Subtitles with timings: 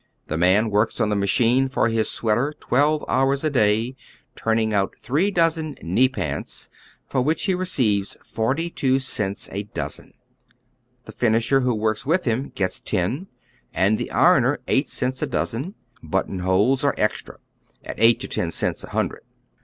[0.25, 3.95] The man works on the machine for his sweater twelve hours a day,
[4.35, 6.71] turning out three dozen "knee pants,"
[7.05, 7.65] for which he re oy Google THE
[8.05, 8.33] SWEATEES OP JEWTOWN.
[8.33, 10.13] 129 eeivea forty two cents a dozen.
[11.05, 13.27] The finisher who works with him gets ten,
[13.75, 17.37] and the ironer eight cents a dozen; buttonholes are extra,
[17.83, 19.21] at eight to ten cents a hundred.